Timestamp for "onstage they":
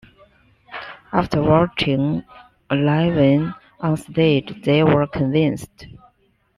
3.83-4.83